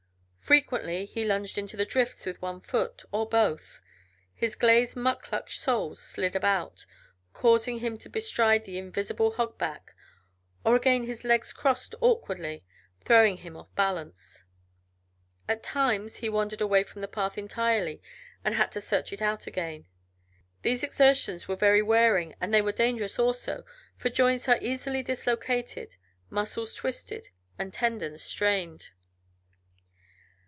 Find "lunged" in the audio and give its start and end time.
1.23-1.57